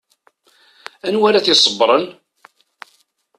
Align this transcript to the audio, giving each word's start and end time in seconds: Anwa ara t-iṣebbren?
Anwa 1.07 1.25
ara 1.29 1.45
t-iṣebbren? 1.45 2.05